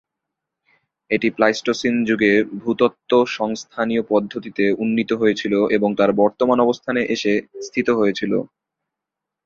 এটি 1.11 1.27
প্লাইস্টোসিন 1.29 1.95
যুগে 2.09 2.31
ভূত্বক 2.61 2.93
সংস্থানীয় 3.31 4.03
পদ্ধতিতে 4.09 4.63
উন্নীত 4.83 5.11
হয়েছিল 5.13 5.53
এবং 5.75 5.89
তার 5.99 6.11
বর্তমান 6.21 6.57
অবস্থানে 6.61 7.01
এসে 7.15 7.33
স্থিত 7.61 7.87
হয়েছিল। 7.99 8.33